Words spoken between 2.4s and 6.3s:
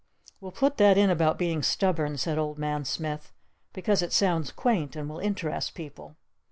Man Smith, "because it sounds quaint and will interest people."